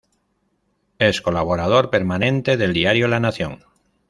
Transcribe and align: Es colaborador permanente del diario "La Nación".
Es 0.97 1.21
colaborador 1.21 1.91
permanente 1.91 2.57
del 2.57 2.73
diario 2.73 3.07
"La 3.07 3.19
Nación". 3.19 3.63